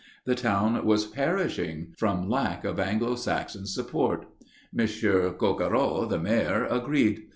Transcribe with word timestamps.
The 0.25 0.33
town 0.33 0.83
was 0.83 1.05
perishing 1.05 1.93
from 1.95 2.27
lack 2.27 2.65
of 2.65 2.79
Anglo 2.79 3.13
Saxon 3.13 3.67
support. 3.67 4.25
Monsieur 4.73 5.31
Coquereau, 5.33 6.07
the 6.09 6.17
Mayor, 6.17 6.65
agreed. 6.65 7.27